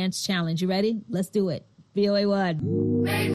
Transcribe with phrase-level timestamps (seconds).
[0.00, 0.62] Dance challenge.
[0.62, 1.02] You ready?
[1.10, 1.66] Let's do it.
[1.94, 3.34] VOA one.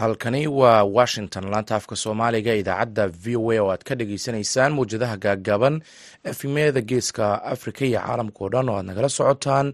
[0.00, 5.16] halkani waa washington laanta afka soomaaliga idaacadda v o a oo aad ka dhagaysanaysaan mawjadaha
[5.24, 5.76] gaagaaban
[6.30, 9.68] efimyada geeska africa iyo caalamka oo dhan oo aad nagala socotaan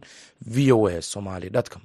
[0.54, 1.82] v o a somaly com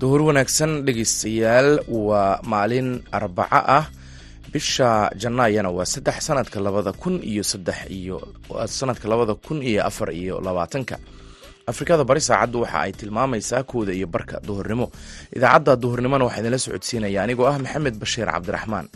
[0.00, 3.86] duhur wanaagsan dhegeystayaal waa maalin arbaco ah.
[4.52, 8.16] Bisha janaayana waa saddex sanadka labada kun iyo saddex iyo
[8.78, 10.96] sanadka labada kun iyo afar iyo labaatanka.
[11.66, 14.86] Afrikada bari saacaddu waxa ay tilmaamaysaa kooda iyo barka duhurnimo.
[15.36, 18.86] Idaacadda duhurnimona waxaa idinla socodsiinaya anigoo ah maxamed bashiir cabdiraxmaan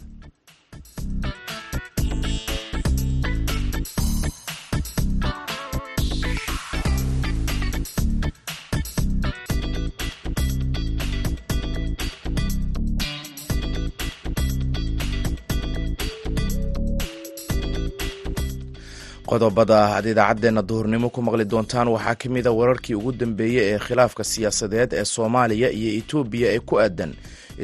[19.31, 23.79] qodobada aad idaacaddeenna duhurnimo ku maqli doontaan waxaa ka mid a wararkii ugu dambeeyey ee
[23.79, 27.13] khilaafka siyaasadeed ee soomaaliya iyo etoobiya ee ku aadan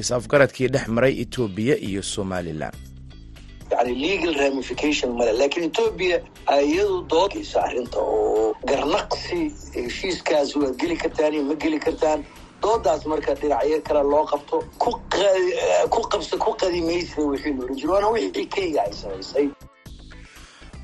[0.00, 2.72] is-afgaradkii dhex maray etoobiya iyo somalilan
[5.38, 6.20] laakiin etoobiya
[6.62, 9.40] iyadu doodaysa arrinta oo garnaqsi
[9.74, 12.24] heshiiskaas waad geli kartaan ma geli kartaan.
[12.62, 14.56] Doodaas marka dhinacyo kale loo qabto
[15.90, 19.46] ku qabsa ku qadimaysa wixii oran jiro waana wixii kenya ay samaysay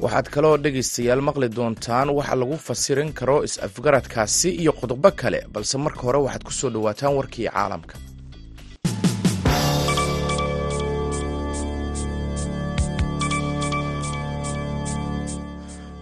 [0.04, 6.02] waxaad kaloo dhegaystayaal maqli doontaan waxa lagu fasirin karo is-afgaradkaasi iyo qodobo kale balse marka
[6.08, 7.94] hore waxaad ku soo dhowaataan warkii caalamka.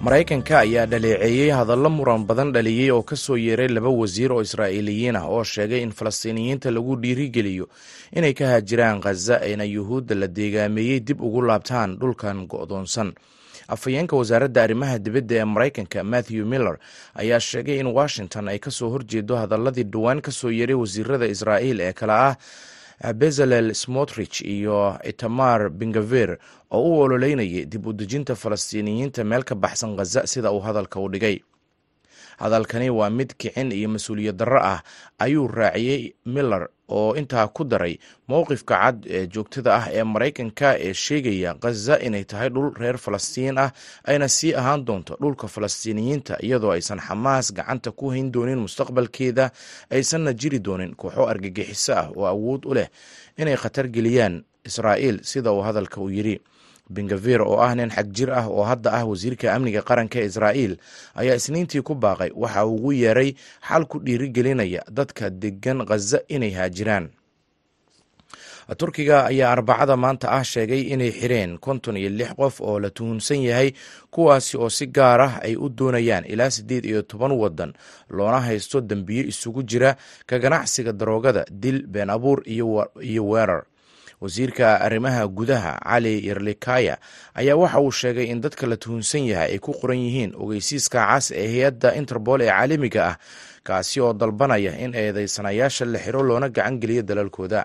[0.05, 5.17] Maraykanka ayaa dhaleeceeyey hadallo muran badan dhaliyey oo ka soo yeeray laba wasiir oo israa'iiliyiin
[5.17, 7.69] ah oo sheegay in falastiiniyiinta lagu dhiirigeliyo
[8.17, 13.13] inay ka haajiraan khaza ayna yuhuudda la deegaameeyey dib ugu laabtaan dhulkan go'doonsan
[13.75, 16.77] afhayeenka wasaaradda arrimaha dibadda ee maraykanka matthew miller
[17.23, 21.81] ayaa sheegay in washington ay ka soo horjeedo hadaladii dhowaan ka soo yeeray wasiirada israa'iil
[21.89, 22.35] ee kale ah
[23.21, 24.79] bezalel smotrich iyo
[25.11, 26.31] itamar bengaver
[26.71, 31.09] oo u ololeynayay dib u dejinta falastiiniyiinta meel ka baxsan khaza sida uu hadalka u
[31.09, 31.39] dhigay.
[32.39, 34.83] Hadalkani waa mid kicin iyo mas'uuliyad darro ah
[35.19, 37.95] ayuu raaciyey miller oo intaa ku daray
[38.29, 43.59] mowqifka cad ee joogtada ah ee maraykanka ee sheegaya khaza inay tahay dhul reer falastiin
[43.65, 43.71] ah
[44.11, 49.47] ayna sii ahaan doonto dhulka falastiiniyiinta iyadoo aysan xamaas gacanta ku hayn doonin mustaqbalkeeda
[49.97, 52.89] aysanna jiri doonin kooxo argagixiso ah oo awood u leh
[53.41, 56.37] inay khatar geliyaan israa'iil sida uu hadalka u yidhi
[56.91, 60.75] bengavir oo ah nin xag jir ah oo hadda ah wasiirka amniga qaranka israa'iil
[61.15, 63.31] ayaa isniintii ku baaqay waxa uu ugu yeeray
[63.69, 67.07] xal ku dhiirigelinaya dadka degan khaza inay haajiraan.
[68.79, 73.43] Turkiga ayaa arbacada maanta ah sheegay inay xireen konton iyo lix qof oo la tuhunsan
[73.43, 73.75] yahay
[74.15, 77.73] kuwaasi oo si gaar ah ay u doonayaan ilaa siddeed iyo toban waddan
[78.15, 79.97] loona haysto dembiyo isugu jira
[80.27, 83.63] ka ganacsiga daroogada dil been abuur iyo weerar
[84.21, 86.99] wasiirka arrimaha gudaha cali yerlikaya
[87.35, 91.31] ayaa waxa uu sheegay in dadka la tuhunsan yahay ay ku qoran yihiin ogeysiiska cas
[91.33, 93.17] ee hay'adda interbool ee caalamiga ah
[93.65, 97.61] kaasi oo dalbanaya in eedeysanayaasha la xiro loona gacan geliyo dalalkooda.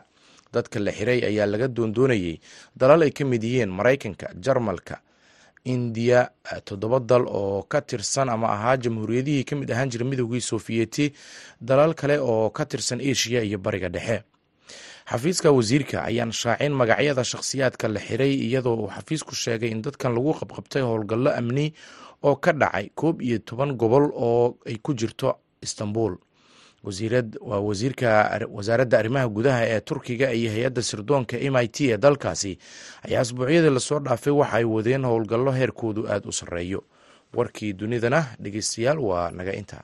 [0.53, 2.39] Dadka la xiray ayaa laga doondoonayey
[2.79, 4.95] dalal ay ka mid yihiin maraykanka jarmalka
[5.66, 6.29] indiya
[6.67, 11.11] toddoba dal oo ka tirsan ama ahaa jamhuuriyadihii ka mid ahaan jira midoogii sofiyeeti
[11.59, 14.23] dalal kale oo ka tirsan eshiya iyo bariga dhexe
[15.11, 20.33] xafiiska wasiirka ayaan shaacin magacyada shakhsiyaadka la xiray iyadoo uu xafiisku sheegay in dadkan lagu
[20.39, 21.73] qabqabtay howlgallo amni
[22.23, 26.17] oo ka dhacay koob iyo toban gobol oo ay ku jirto istanbul.
[26.85, 28.09] Waa wasiirka
[28.49, 32.57] wasaaradda arrimaha gudaha ee turkiga iyo hay'adda sirdoonka m i t ee dalkaasi
[33.05, 36.84] ayaa asbuucyadii la soo dhaafay waxa ay wadeen howlgallo heerkoodu aada u sarreeyo.
[37.34, 39.81] Warkii dunidana dhegeystayaal waa naga inta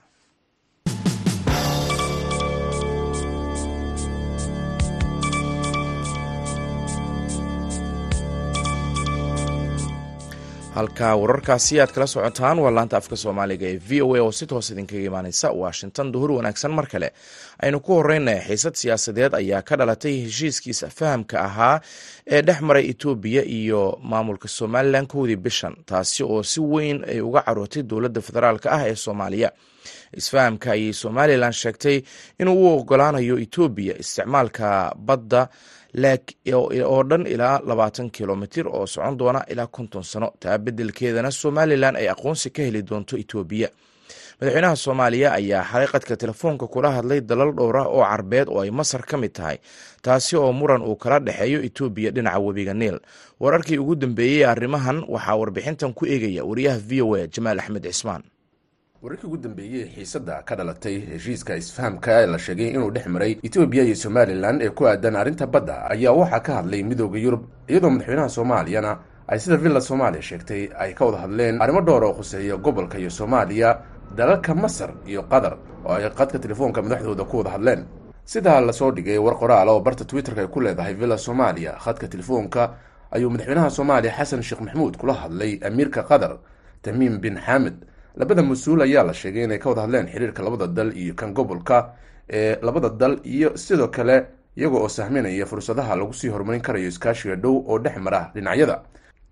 [10.75, 14.45] halka wararkaasi aad kala socotaan waa laanta afka soomaaliga ee v o a oo si
[14.47, 16.12] toos idinkaga imaaneysa washington.
[16.13, 17.09] Duhur wanaagsan mar kale.
[17.63, 21.81] Aynu ku horeynay xiisad siyaasadeed ayaa ka dhalatay heshiiskiisa fahamka ahaa
[22.27, 27.41] ee dhex maray etoobiya iyo maamulka somalilan kowdii bishan taasi oo si weyn ay uga
[27.41, 29.51] carootay dowladda federaalk ah ee soomaaliya.
[30.19, 31.97] Isfahamka ayay somalilan sheegtay
[32.39, 35.47] inuu u ogolaanayo etoobiya isticmaalka badda
[35.95, 40.31] oo dhan ilaa labaatan kilomitir oo socon doona ilaa konton sano.
[40.39, 43.69] Taa beddelkeedana somalilan ay aqoonsi ka heli doonto etoobiya
[44.41, 49.01] madaxweynaha soomaaliya ayaa xalay qadka telefoonka kula hadlay dalal dhowra oo carbeed oo ay masar
[49.09, 49.57] ka mid tahay
[50.01, 52.97] taasi oo muran uu kala dhexeeyo etoobiya dhinaca webiga niil.
[53.39, 58.23] Wararkii ugu dambeeyey arrimahan waxaa warbixintan ku eegaya wariyaha v o a jamaal axmed cismaan
[59.01, 63.83] wararkii ugu dambeeyey xiisadda ka dhalatay heshiiska isfahamka ee la sheegay inuu dhex maray etoobiya
[63.83, 68.30] iyo somalilan ee ku aadan arrinta badda ayaa waxaa ka hadlay midooda yurub iyadoo madaxweynaha
[68.30, 72.98] soomaaliyana ay sida villa soomaaliya sheegtay ay ka wada hadleen arrimo dhowr oo khuseeya gobolka
[73.00, 73.80] iyo soomaaliya
[74.15, 77.86] dalalka masar iyo qatar oo ay qadka telefoonka madaxdooda ku wada hadleen.
[78.25, 82.07] Sidaa la soo dhigay war qoraala oo barta twitterka ay ku leedahay villa soomaaliya khadka
[82.07, 82.74] telefoonka
[83.12, 86.38] ayuu madaxweynaha soomaaliya xasan sheekh maxamuud kula hadlay amiirka qatar
[86.81, 87.74] tamiim bin xaamed
[88.15, 91.93] labada mas'uul ayaa la sheegay inay ka wada hadleen xiriirka labada dal iyo kan gobolka
[92.29, 94.25] ee labada dal iyo sidoo kale
[94.57, 98.81] iyaga oo sahminaya fursadaha lagu sii horumarin karayo iskaashiga dhow oo dhex mara dhinacyada.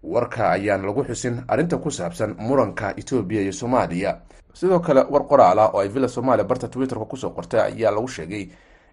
[0.04, 4.18] Warka ayaan lagu xusin arrinta ku saabsan muranka etoobiya iyo soomaaliya.
[4.54, 8.08] Sidoo kale war qoraala oo ay villa soomaaliya barta twitterka ku soo qortay ayaa lagu
[8.08, 8.50] sheegay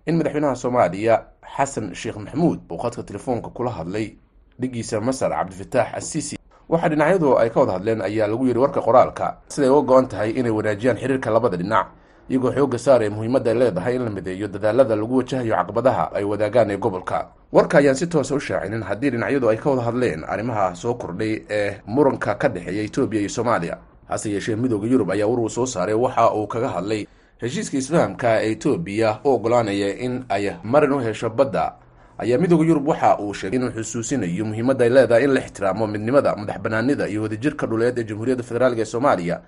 [0.07, 1.23] in madaxweynaha soomaaliya
[1.57, 4.17] xasan sheekh maxamuud uu khadka telefoonka kula hadlay
[4.61, 6.36] dhigiisa masar cabdifataax assisi
[6.69, 10.31] waxaa dhinacyadu ay ka wada hadleen ayaa lagu yidhi warka qoraalka siday uga go-an tahay
[10.31, 11.87] inay wanaajiyaan xiriirka labada dhinac
[12.29, 16.71] iyagoo xoogga saaraya muhiimadda ay leedahay in la mideeyo dadaalada lagu wajahayo caqabadaha ay wadaagaan
[16.71, 17.27] ee gobolka.
[17.53, 21.43] Warka ayaan si toosa u shaacinin haddii dhinacyadu ay ka wada hadleen arrimaha soo kordhay
[21.51, 23.77] ee muranka ka dhexeeya etoobiya iyo soomaaliya.
[24.09, 27.07] Hase yeeshee midooda yurub ayaa war uu soo saaray waxa uu kaga hadlay
[27.39, 31.73] heshiiska isfahamka ee etoobiya u ogolaanaya in ay marin u hesho badda
[32.19, 36.37] ayaa midooda yurub waxa uu sheegay inuu xusuusinayo muhiimadda ay leedahay in la ixtiraamo midnimada
[36.37, 39.41] madax banaanida iyo wadajirka dhuleed ee jamhuuriyadda federaalk ee soomaaliya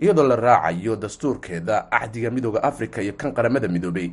[0.00, 4.10] iyadoo la raacayo dastuurkeeda axdiga midooda africa iyo kan qaramada midoobay.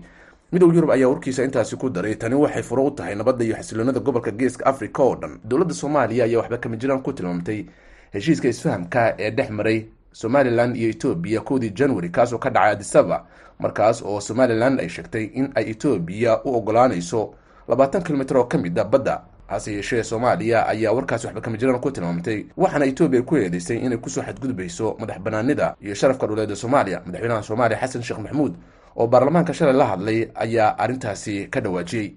[0.52, 4.00] Midooda yurub ayaa warkiisa intaasi ku daray tani waxay furo u tahay nabadda iyo xasiloonada
[4.00, 5.40] gobolka geeska africa oo dhan.
[5.44, 7.66] Dowladda soomaaliya ayaa waxba kama jiraan ku tilmaamtay
[8.14, 13.26] heshiiska isfahamka ee dhex maray somalilan iyo etoobiya kowdii january kaasoo ka dhacay adisaba
[13.60, 17.34] markaas oo somalilan ay sheegtay in ay etoobiya u ogolaanayso
[17.70, 19.16] labaatan kilomitr oo ka mid a badda
[19.48, 23.98] hase yeeshee soomaaliya ayaa warkaasi waxba kama jiraan ku tilmaamtay waxaana etoobiya ku eedeysay inay
[23.98, 27.02] ku soo xadgudbayso madax banaanida iyo sharafka dhuleeda soomaaliya.
[27.06, 28.54] Madaxweynaha soomaaliya xasan sheekh maxamuud
[28.98, 32.10] oo baarlamaanka shalay la hadlay ayaa arrintaasi ka dhawaajiyey.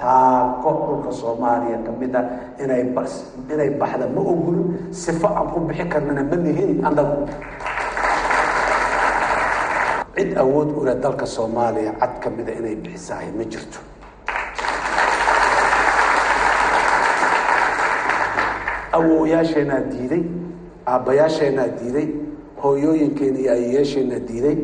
[0.00, 2.22] Taako dhulka soomaaliya ka a
[2.64, 2.82] inay
[3.54, 7.26] inay baxda ma ogolin sifo aan ku bixi karnana ma lihin annagu
[10.16, 13.78] cid awood u leh dalka soomaaliya cad ka mida inay bixisahay ma jirto
[18.98, 20.22] awooyaasheenaa diiday
[20.92, 22.06] aabbayaasheenaa diiday
[22.62, 24.56] hooyooyinkeena iyo ayeyaasheenaa diiday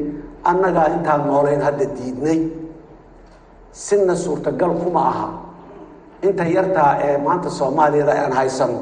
[0.50, 2.40] annagaa intaan noolayn hadda diidnay.
[3.84, 5.28] Sina suurtagal kuma aha.
[6.26, 8.78] Inta yartaa ee maanta soomaaliyada aan haysano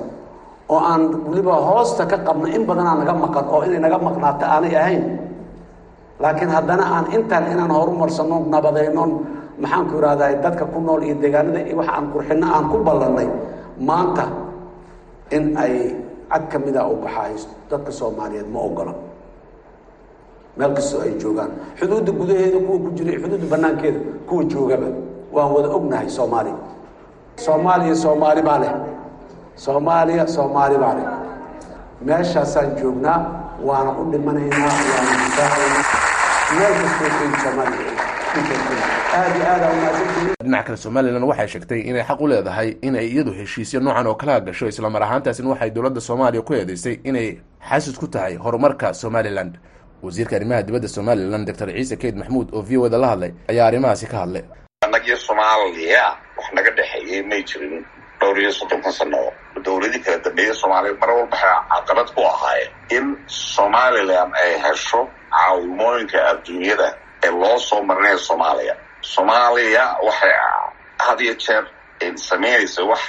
[0.73, 4.75] oo aan weliba hoosta ka qabno in badanaa naga maqan oo inay naga maqnaato aanay
[4.83, 5.03] ahayn.
[6.23, 9.11] Laakiin haddana aan intaan inaan horumarsano nabadaynon
[9.63, 13.29] maxaanku ihahdaa dadka ku nool iyo deegaanada wax aan qurxino aan ku ballannay
[13.89, 14.25] maanta
[15.31, 15.95] in ay
[16.31, 17.39] cad ka mida u baxaayo
[17.71, 18.95] dadka soomaaliyeed ma ogola.
[20.57, 21.51] Meel kastoo ay joogaan.
[21.79, 24.87] Xuduudda gudaheeda kuwa ku jira xuduudda banaankeeda kuwa joogaba.
[25.33, 26.57] Waan wada ognahay soomaaliya
[27.37, 28.75] soomaaliya soomaali baa leh.
[29.57, 31.09] Soomaaliya soomaali baa leh.
[32.07, 33.19] Meeshaasaan joognaa
[33.67, 35.15] waana u dhimanaynaa waana
[36.57, 43.81] meel kastoo keeni dhinaca kale somalilan waxay sheegtay inay xaq u leedahay inay iyadu heshiisyo
[43.81, 47.29] noocan oo kala gasho islamar ahaantaasina waxay dowladda soomaaliya ku eedeysay inay
[47.71, 49.53] xasid ku tahay horumarka somalilan
[50.03, 53.67] wasiirka arrimaha dibadda somalilan doctor ciise keyd maxamuud oo v o da la hadlay ayaa
[53.69, 54.43] arrimahaasi ka hadlay.
[54.87, 56.05] Annagiyo soomaaliya
[56.37, 57.85] wax naga dhexeeyey may jirin
[58.21, 59.31] dhowr iyo soddonkan sano.
[59.65, 66.19] Dowladii kala dambeeya soomaaliya mar walba waxay caqabad ku ahaayeen in somalilan ay hesho caawimooyinka
[66.31, 66.89] adduunyada
[67.25, 68.75] ee loo soo marinaya soomaaliya
[69.13, 70.33] soomaaliya waxay
[71.07, 71.65] had iyo jeer
[72.17, 73.01] samaynaysa wax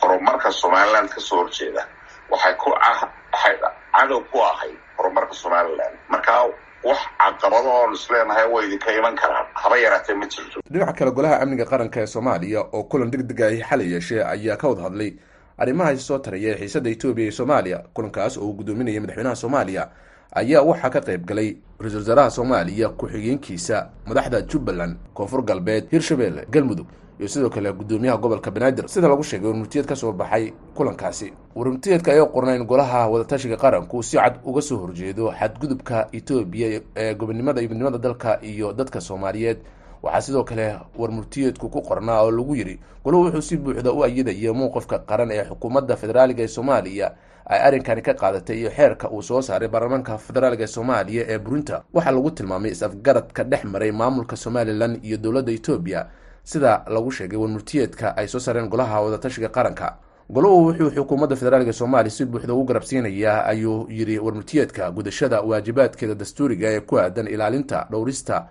[0.00, 1.82] horumarka somaliland ka soo horjeeda.
[2.30, 3.56] Waxay ku waxay
[3.96, 5.96] cadow ku ahay horumarka somaliland.
[6.08, 6.44] Markaa
[6.84, 9.46] wax caqabado oon isleenahay way idinka iman karaan.
[9.54, 10.60] Haba yaraatee ma jirto.
[10.70, 14.56] Dhinaca kale golaha amniga qaranka ee soomaaliya oo kulan deg deg ahi xalay yeeshee ayaa
[14.56, 15.12] ka wada hadlay.
[15.58, 19.88] Arrimaha soo taraya ee xiisada etoobiya iyo soomaaliya kulankaas oo uu gudoominayay madaxweynaha soomaaliya
[20.32, 26.86] ayaa waxaa ka qayb galay ra'iisul wasaaraha soomaaliya ku-xigeenkiisa madaxda jubbaland koonfur galbeed hirshabelle galmudug
[27.18, 28.88] iyo sidoo kale gudoomiyaha gobolka banaadir.
[28.88, 31.32] Sida lagu sheegay warmurtiyeed ka soo baxay kulankaasi.
[31.56, 37.60] Warmurtiyeedka ayaa qornayn golaha wadatashiga qaranku si cad uga soo horjeedo xadgudubka etoobiya ee gobonimada
[37.62, 39.58] midnimada dalka iyo dadka soomaaliyeed.
[40.02, 44.52] Waxaa sidoo kale warmurtiyeedku ku qornaa oo lagu yidhi golahu wuxuu si buuxda u ayidaya
[44.54, 47.10] mowqifka qaran ee xukuumadda federaaliga ee soomaaliya
[47.48, 51.82] ay arrinkani ka qaadatay iyo xeerka uu soo saaray baarlamaanka federaaliga ee soomaaliya ee burinta
[51.94, 56.06] waxaa lagu tilmaamay is-afgaradka dhex maray maamulka somalilan iyo dowladda etoobiya
[56.44, 59.96] sida lagu sheegay warmurtiyeedka ay soo saareen golaha wadatashiga qaranka.
[60.30, 66.68] Golahu wuxuu xukuumadda federaaliga soomaaliya si buuxda ugu garabsiinayaa ayuu yidhi warmurtiyeedka gudashada waajibaadkeeda dastuuriga
[66.74, 68.46] ee ku aadan ilaalinta dhowrista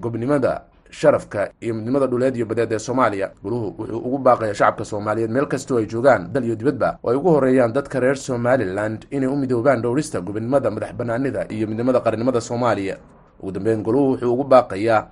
[0.00, 3.30] gobnimada sharafka iyo midnimada dhuleed iyo badeed ee soomaaliya.
[3.42, 7.16] Goluhu wuxuu ugu baaqaya shacabka soomaaliyeed meel kastoo ay joogaan dal iyo dibadba oo ay
[7.16, 12.40] ugu horeeyaan dadka reer somalilan inay u midoobaan dhowrista gobnimada madax banaanida iyo midnimada qarannimada
[12.40, 12.96] soomaaliya.
[13.40, 15.06] Ugu dambeyn goluhu wuxuu ugu baaqayaa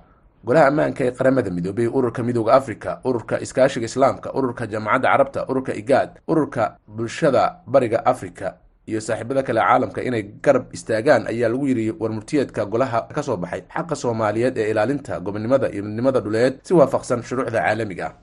[0.45, 5.73] golaha ammaanka ee qaramada midoobay ururka midooda africa ururka iskaashiga islaamka ururka jaamacadda carabta ururka
[5.75, 8.53] igaad ururka bulshada bariga africa
[8.89, 13.61] iyo saaxiibada kale caalamka inay garab istaagaan ayaa lagu yidhi warmurtiyeedka golaha ka soo baxay
[13.75, 18.07] xaqa soomaaliyeed ee ilaalinta gobonimada iyo midnimada dhuleed si waafaqsan shuruucda caalamiga.
[18.09, 18.13] Ah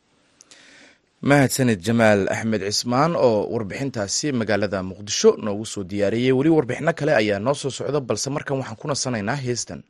[1.30, 7.38] mahadsanid jamaal axmed cismaan oo warbixintaasi magaalada muqdisho noogu soo diyaariyey weli warbixino kale ayaa
[7.46, 9.80] noo soo socda balse markan waxaan ku nasanaynaa heestan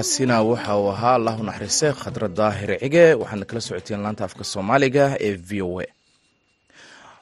[0.00, 5.16] codkaasina waxa uu ahaa allahu naxariise khadra daahir cige waxaadna kala socoteen laanta afka soomaaliga
[5.20, 5.84] ee v o a.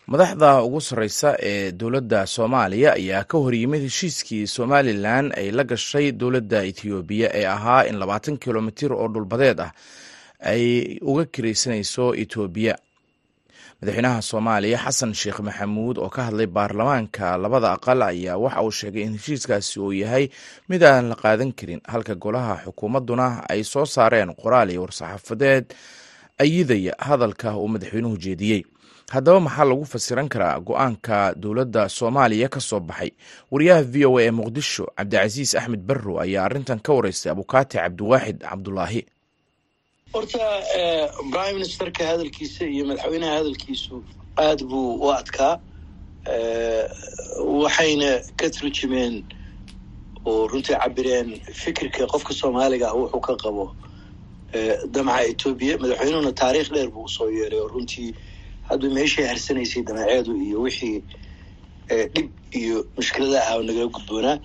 [0.06, 6.58] Madaxda ugu sarreysa ee dowladda soomaaliya ayaa ka horyimid heshiiskii somalilan ay la gashay dowladda
[6.70, 9.72] ethoobiya ee ahaa in labaatan kilomitir oo dhulbadeed ah
[10.40, 12.74] ay uga kiraysanayso etoobiya
[13.82, 19.02] madaxweynaha soomaaliya xasan sheekh maxamuud oo ka hadlay baarlamaanka labada aqal ayaa waxa uu sheegay
[19.06, 20.28] in heshiiskaasi uu yahay
[20.68, 25.64] mid aan la qaadan karin halka golaha xukuumadduna ay soo saareen qoraal iyo war-saxaafadeed
[26.42, 28.62] ayidaya hadalka uu madaxweynuhu jeediyey.
[29.14, 33.10] Haddaba maxaa lagu fasiran karaa go'aanka dowladda soomaaliya ka soo baxay?
[33.50, 38.38] Wariyaha v o a ee muqdisho cabdicasiis axmed barrow ayaa arrintan ka wareystay abukaati cabdiwaaxid
[38.42, 39.00] cabdulaahi
[40.12, 40.38] horta
[41.32, 43.94] prime ministerka hadalkiisa iyo madaxweynaha hadalkiisu
[44.44, 45.54] aada buu u adkaa
[47.62, 49.14] waxayna ka turjumeen
[50.26, 51.28] oo runtii cabireen
[51.62, 53.64] fikirka qofka soomaaliga ah wuxuu ka qabo
[54.94, 58.10] damaca etoobiya madaxweynuhuna taariikh dheer buu u soo yeeray oo runtii
[58.68, 60.98] hadduu meeshay harsanaysay damaceedu iyo wixii
[62.14, 62.28] dhib
[62.60, 64.36] iyo mushkilada ah nagala gudboonaa.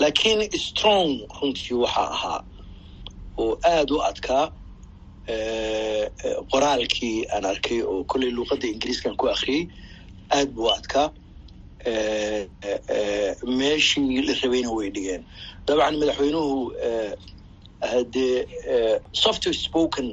[0.00, 2.40] Laakiin strong runtii waxaa ahaa
[3.38, 4.44] oo aada u adkaa
[6.52, 9.62] qoraalkii aan arkay oo kolley luuqadda ingiriiskan ku akriyey
[10.34, 11.06] aada buu adkaa
[13.60, 15.22] meeshii la rabayna way dhigeen.
[15.66, 16.54] Dabcan madaxweynuhu
[17.92, 18.36] hadee
[19.22, 20.08] soft spoken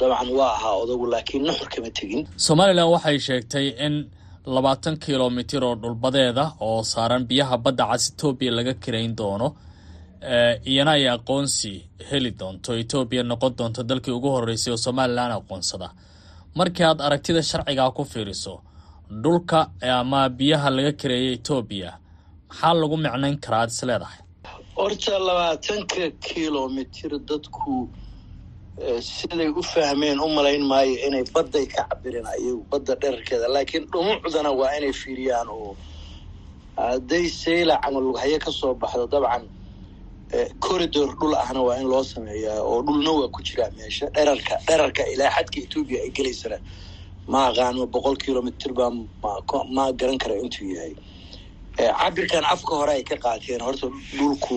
[0.00, 2.22] dabcan waa ahaa odagu laakiin nuxur kama tegin.
[2.46, 3.94] Somalilan waxay sheegtay in
[4.54, 9.48] labaatan kilomitir oo dhulbadeeda oo saaran biyaha badda cas etoobiya laga kirayn doono
[10.70, 11.72] iyana ay aqoonsi
[12.10, 15.88] heli doonto etoobiya noqon doonto dalkii ugu horreysay oo somalilan aqoonsada.
[16.58, 18.54] Markii aad aragtida sharcigaa ku fiiriso
[19.22, 19.60] dhulka
[19.98, 21.90] ama biyaha laga kareeyay etoobiya
[22.48, 24.18] maxaa lagu micnayn karaa aad is leedahay?
[24.76, 27.74] Horta labaatanka kilomitir dadku
[29.00, 33.46] siday u fahmeen u malayn maayo inay badday ka cabireen ayagu badda dherarkeeda.
[33.54, 35.76] Laakiin dhumucdana waa inay fiiriyaan oo
[36.76, 39.44] hadday sayla camal lughayo ka soo baxdo dabcan
[40.64, 44.06] corridor dhul ahna waa in loo sameeyaa oo dhulna waa ku jiraa meesha.
[44.16, 46.58] Dherarka dherarka ilaa xadka etoobiya ay gelaysana.
[47.32, 48.90] Ma aqaano boqol kilomitr baa
[49.76, 50.94] ma garan kara intuu yahay.
[52.00, 53.86] Cabirkan afka hore ay ka qaateen horta
[54.18, 54.56] dhulku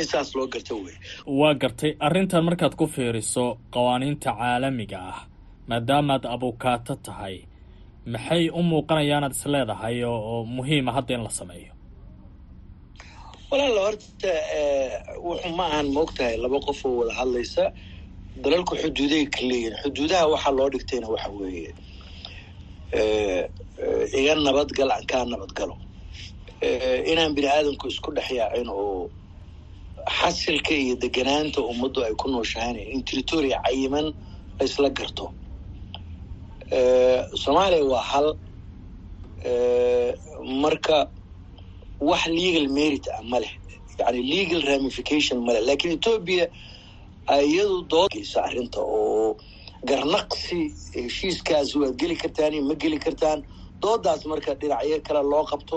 [0.00, 0.94] insaas loo garta wey
[1.40, 5.20] waa gartay arrintan markaad ku fiiriso qawaaniinta caalamiga ah
[5.70, 7.36] maadaamaad abukaato tahay
[8.12, 11.72] maxay u muuqanayaanaad is leedahay oo muhiima hadda in la sameeyo
[13.50, 14.32] walaala horta
[15.26, 17.64] wuxuu ma ahan moog tahay laba qof oo wada hadlaysa.
[18.44, 21.70] Dalalku xuduuday ka leeyihiin xuduudaha waxaa loo dhigtayna waxa weeye
[24.20, 25.74] iga nabadgal aan kaa nabadgalo
[27.10, 29.10] inaan bini aadamku isku dhex yaacin oo
[30.18, 34.06] xasilka iyo deganaanta ummaddu ay ku nooshahayn in territoria cayiman
[34.60, 35.24] laysla garto.
[37.42, 38.28] Soomaaliya waa hal.
[40.62, 40.96] Marka
[42.08, 43.52] wax legal merit ah ma leh.
[43.98, 45.62] Yani legal ramification ma leh.
[45.68, 46.46] Lakiin etoobiya
[47.46, 49.36] iyadu doodaysa arrinta oo
[49.88, 50.58] garnaqsi
[50.94, 53.38] heshiiskaasi waad geli kartaan ma geli kartaan.
[53.82, 55.76] Doodaas marka dhinacyo kale loo qabto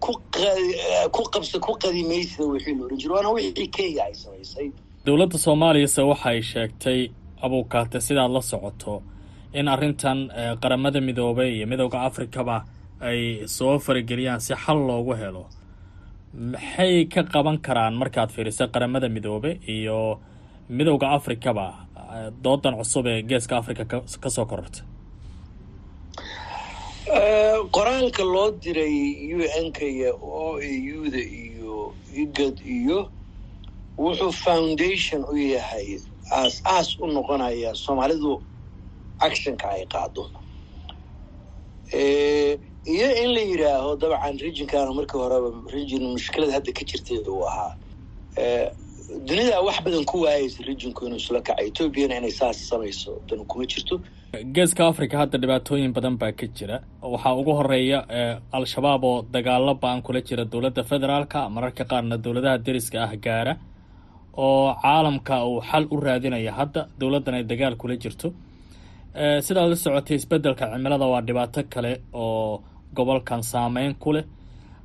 [0.00, 4.68] ku qabsa ku qadimaysida wixii la ohan jiro waana wixii kenya ay samaysay.
[5.06, 7.00] Dowladda soomaaliyase waxay sheegtay
[7.44, 9.02] abuukaate sidaad la socoto
[9.52, 10.18] in arrintan
[10.62, 12.64] qaramada midoobay iyo midooda afrikaba
[13.08, 13.20] ay
[13.56, 15.44] soo farageliyaan si xal loogu helo.
[16.52, 19.98] Maxay ka qaban karaan markaad fiiriso qaramada midoobe iyo
[20.68, 21.66] midowda afrikaba
[22.44, 23.82] doodan cusub ee geeska africa
[24.22, 24.84] ka soo korortay
[27.74, 28.96] qoraalka loo diray
[29.36, 32.98] u n-ka iyo o a u da iyo igad iyo
[33.98, 35.98] wuxuu foundation u yahay
[36.38, 38.32] aas aas u noqonaya soomaalidu
[39.26, 40.24] actionka ay qaado
[42.86, 47.72] iyo in la yidhaaho dabcan regionkana markii horeba region mushkilada hadda ka jirtay uu ahaa.
[49.26, 53.64] Dunida wax badan ku waayaysa regionku inuu isla kaca etoobiyana inay saas samayso dan kuma
[53.72, 54.00] jirto.
[54.54, 56.76] Geeska africa hadda dhibaatooyin badan baa ka jira.
[57.02, 57.98] Waxaa ugu horreeya
[58.52, 63.54] al-shabaab oo dagaalo ba'an kula jira dowladda federaalka mararka qaarna dowladaha deriska ah gaara
[64.38, 68.28] oo caalamka uu xal u raadinaya hadda dowladdan ay dagaal kula jirto
[69.14, 72.62] sidaad la socotay isbeddelka cimilada waa dhibaato kale oo
[72.94, 74.24] gobolkan saameyn ku leh.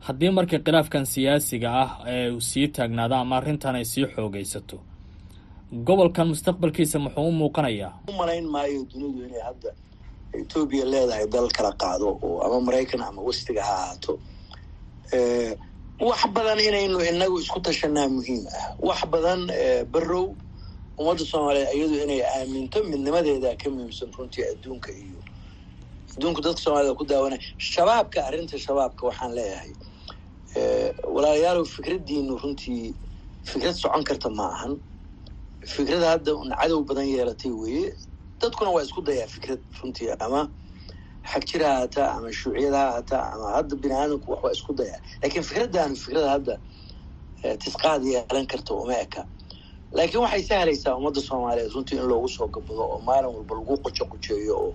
[0.05, 4.77] Haddii marka khilaafkan siyaasiga ah ee uu sii taagnaado ama arrintan ay sii xoogaysato
[5.88, 7.93] gobolkan mustaqbalkiisa muxuu u muuqanayaa?
[8.09, 9.69] U malayn maayo dunidu inay hadda
[10.39, 14.13] etoobiya leedahay dal kala qaado oo ama maraykan ama westiga ha ahaato.
[16.07, 18.75] Wax badan inaynu inagu isku tashanaa muhiim ah.
[18.88, 19.41] Wax badan
[19.93, 20.25] barow
[20.99, 25.19] ummadda soomaaliyeed iyadu inay aaminto midnimadeeda ka muhiimsan runtii adduunka iyo
[26.15, 27.39] adduunku dadka soomaalida ku daawanay.
[27.71, 29.71] Shabaabka arrinta shabaabka waxaan leeyahay
[31.15, 32.95] walaalayaalow fikraddiinu runtii
[33.49, 34.73] fikrad socon karta ma ahan.
[35.73, 36.31] Fikrada hadda
[36.62, 37.89] cadow badan yeelatay weeye.
[38.41, 40.41] Dadkuna waa isku dayaa fikrad runtii ama
[41.31, 44.99] xagjir ha haataa ama shuuciyad ha haataa ama hadda bini aadamku wax waa isku dayaa.
[45.21, 46.55] Laakiin fikraddaanu fikrada hadda
[47.63, 49.21] tisqaad yeelan karta uma eka
[49.95, 54.05] laakiin waxay sahlaysaa ummadda soomaaliyeed runtii in loogu soo gabado oo maalin walba lagu qojo
[54.12, 54.71] qojeeyo oo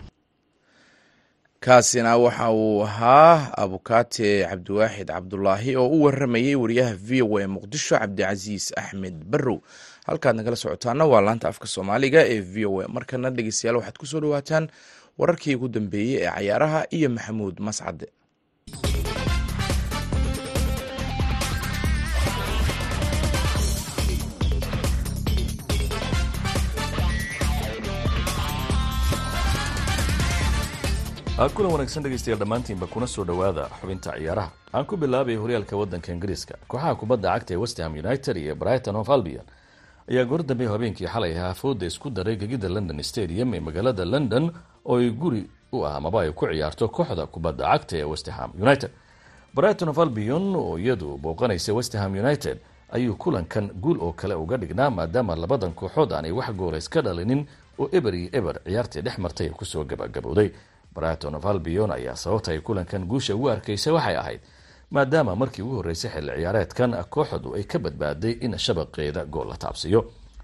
[1.64, 7.94] kaasina waxa uu ahaa abukaate cabdiwaaxid cabdulaahi oo u waramayey wariyaha v o a muqdisho
[7.98, 9.58] cabdicasiis axmed barrow.
[10.06, 12.88] Halkaad nagala socotaana waa laanta afka soomaaliga ee v o a.
[12.88, 14.68] Markana dhegeystayaal waxaad ku soo dhawaataan
[15.18, 18.06] wararkii ugu dambeeyey ee cayaaraha iyo maxamuud mascade
[31.48, 34.50] kulan wanaagsan dhegeystayaal dhammaantiinba kuna soo dhowaada xubinta ciyaaraha.
[34.74, 36.54] Aan ku bilaabay horyaalka waddanka ingiriiska.
[36.68, 39.44] Kooxaha kubadda cagta ee westham united iyo brighton of albion
[40.10, 44.50] ayaa goor dambe habeenkii xalay ahaa fooda isku daray gegida london stadium ee magaalada london
[44.86, 48.90] oo ay guri u ah amaba ay ku ciyaarto kooxda kubadda cagta ee westham united.
[49.54, 52.58] Brighton of albion oo iyadu booqanaysa westham united
[52.92, 57.46] ayuu kulankan guul oo kale uga dhignaa maadaama labadan kooxood aanay wax gooleys ka dhalinin
[57.78, 60.50] oo eber iyo eber ciyaartii dhex martay ku soo gabagabowday
[60.94, 64.40] brighton of albion ayaa sababta ay kulankan guusha ugu arkaysa waxay ahayd
[64.90, 70.00] maadaama markii ugu horreysay xilli ciyaareedkan kooxdu ay ka badbaaday in shabaqeeda gool la taabsiyo.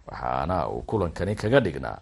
[0.07, 1.99] Waxaana uu kulankani kaga dhignaa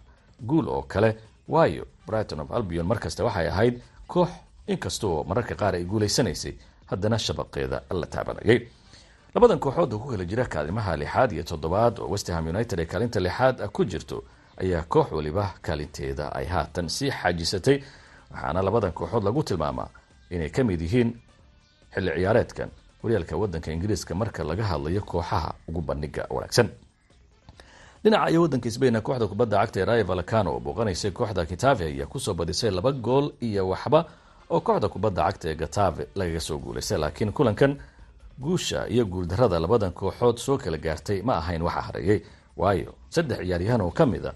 [0.47, 1.17] guul oo kale
[1.49, 4.29] waayo brighton of albion markasta waxay ahayd koox
[4.67, 6.53] inkastaoo mararka qaar ay guulaysanaysay
[6.85, 8.67] haddana shabaqeeda la taabanayay.
[9.35, 13.19] Labadan kooxood oo ku kala jira kaalimaha lixaad iyo toddobaad oo westham united ee kaalinta
[13.19, 14.23] lixaad ku jirto
[14.61, 17.81] ayaa koox waliba kaalinteeda ay haatan sii xaajisatay
[18.31, 19.89] waxaana labadan kooxood lagu tilmaamaa
[20.33, 21.09] inay ka mid yihiin
[21.93, 22.69] xilli ciyaareedkan
[23.03, 26.67] horyaalka waddanka ingiriiska marka laga hadlayo kooxaha ugu bandhiga wanaagsan.
[28.03, 32.05] Dhinaca iyo waddanka sbain kooxda kubadda cagta ee rayo valcano oo booqanaysay kooxda kitave ayaa
[32.11, 33.99] ku soo badisay laba gool iyo waxba
[34.53, 37.73] oo kooxda kubadda cagta ee gatave lagaga soo guulaystay laakiin kulankan
[38.43, 42.19] guusha iyo guuldarada labadan kooxood soo kala gaartay ma ahayn waxa hareeyey.
[42.57, 44.33] Waayo saddex ciyaaryahan oo ka mid a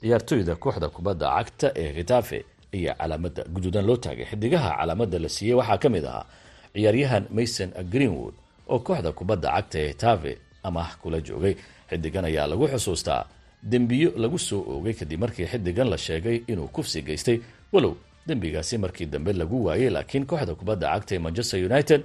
[0.00, 2.38] ciyaartoyda kooxda kubadda cagta ee khitafe
[2.74, 4.24] ayaa calaamada guduudan loo taagay.
[4.30, 6.24] Xidigaha calaamada la siiyey waxaa ka mid ahaa
[6.74, 8.34] ciyaaryahan mason greenwood
[8.72, 10.32] oo kooxda kubadda cagta ee tave
[10.66, 11.54] amaah kula joogay.
[11.90, 13.22] Xidigan ayaa lagu xusuustaa
[13.72, 17.38] dembiyo lagu soo oogay kadib markii xidigan la sheegay inuu kufsi geystay.
[17.72, 17.94] Walow
[18.26, 22.00] dembigaasi markii dambe lagu waayey laakiin kooxda kubadda cagta ee manchester united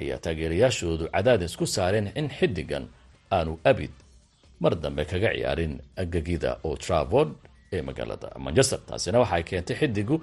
[0.00, 2.84] ayaa taageerayaashoodu cadaadis ku saareen in xidigan
[3.36, 3.90] aanu abid
[4.62, 5.74] mar dambe kaga ciyaarin
[6.12, 7.30] gegida oo travord
[7.78, 10.16] ee magaalada manchester taasina waxay keentay xidigu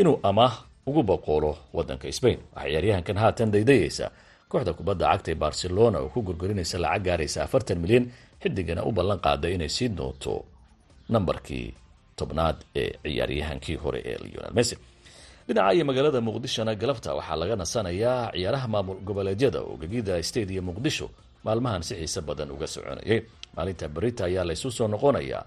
[0.00, 0.54] inuu amaah
[0.88, 2.38] ugu boqolo wadanka spain.
[2.54, 4.06] Waxaa ciyaaryahankan haatan daydayeysa
[4.50, 8.04] kooxda kubadda cagta ee barcelona oo ku gurgurinaysa lacag gaaraysa afartan milyan
[8.42, 10.34] xidigana u ballan qaaday inay sii doonto
[11.12, 11.66] nambarkii
[12.18, 14.76] tobnaad ee ciyaaryahankii hore ee leonel messi.
[15.48, 21.06] Dhinaca iyo magaalada muqdishona galabta waxaa laga nasanayaa ciyaaraha maamul goboleedyada oo gegida stadium muqdisho
[21.44, 23.18] maalmahan si xiise badan uga soconayay.
[23.56, 25.42] Maalinta berita ayaa laysu soo noqonayaa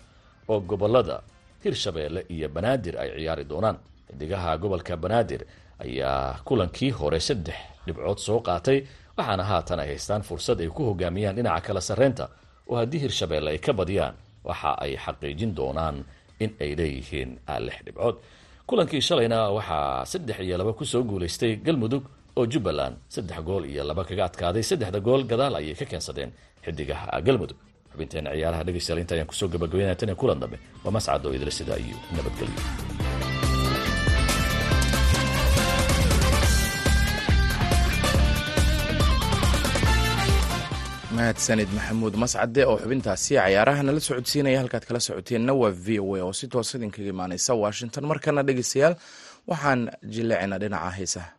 [0.52, 1.15] oo gobollada
[1.63, 3.78] hirshabeelle iyo banaadir ay ciyaari doonaan.
[4.10, 5.41] Xidigaha gobolka banaadir
[5.84, 8.78] ayaa kulankii hore saddex dhibcood soo qaatay
[9.17, 12.26] waxaana haatan ay haystaan fursad ay ku hogaamiyaan dhinaca kala sarreynta.
[12.69, 16.04] Oo haddii hirshabeelle ay ka badiyaan waxa ay xaqiijin doonaan
[16.39, 17.30] in ay leeyihiin
[17.65, 18.15] lix dhibcood.
[18.69, 22.04] Kulankii shalayna waxaa saddex iyo laba ku soo guulaystay galmudug
[22.38, 22.95] oo jubbaland.
[23.10, 24.63] Saddex gool iyo laba kaga adkaaday.
[24.63, 26.32] Saddexda gool gadaal ayay ka keensadeen
[26.65, 27.58] xidigaha galmudug
[27.99, 30.55] xubinteena ciyaaraha dhegeystayaal inta ayaan ku soo gabagabeynaya tan iyo kulan dambe.
[30.83, 32.55] Waa mascad oo idila sidaa iyo nabadgelyo.
[41.15, 46.21] Mahadsanid maxamuud mascade oo xubintaasi cayaaraha nala socodsiinaya halkaad kala socoteenna waa v o a
[46.27, 48.03] oo si toos idinkaga imaaneysa washington.
[48.12, 48.95] Markana dhegeystayaal
[49.49, 49.81] waxaan
[50.13, 51.29] jileecinaa dhinaca heesaha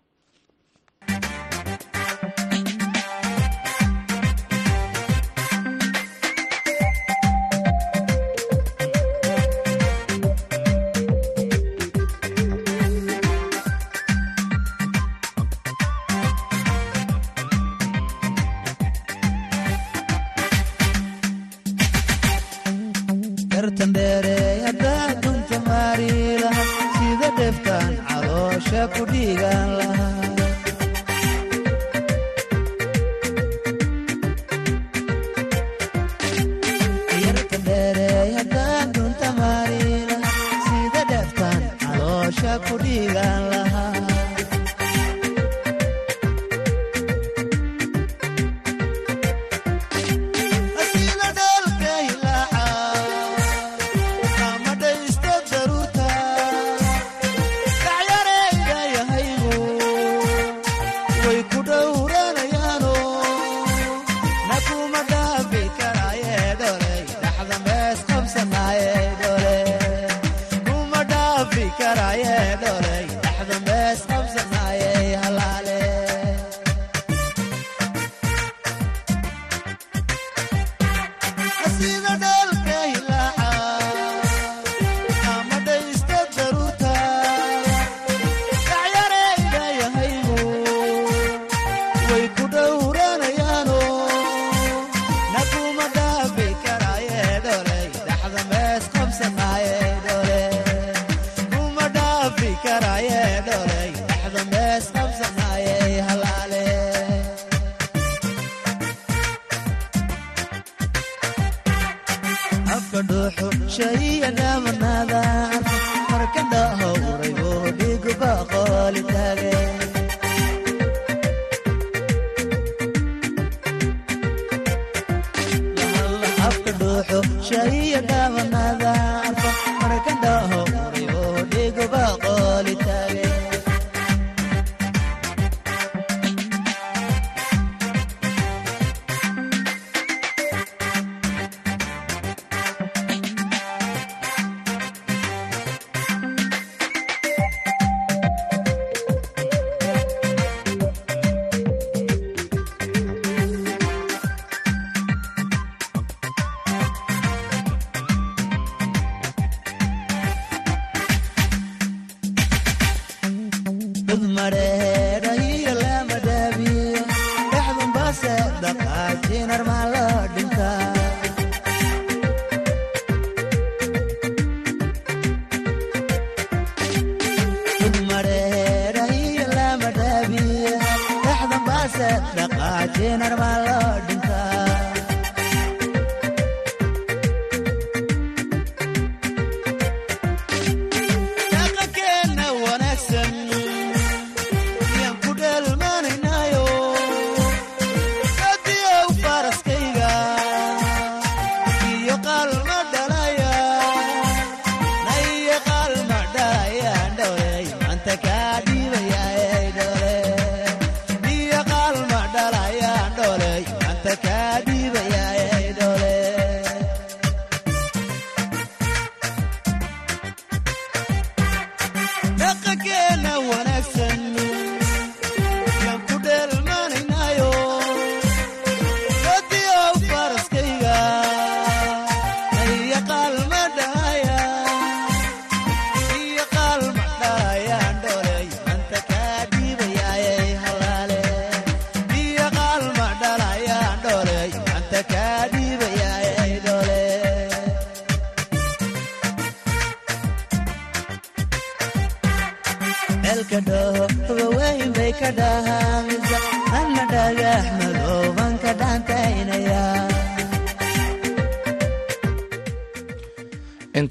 [183.01, 183.60] llenar más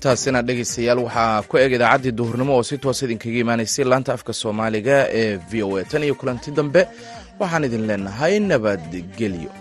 [0.09, 4.97] intaasina dhegaystayaal waxaa ku eg idaacaddii duhurnimo oo si toosa idinkaga imaanaysay laanta afka soomaaliga
[5.21, 6.81] ee v o a tan iyo kulanti dambe.
[7.39, 9.51] Waxaan idin leenahay nabadgelyo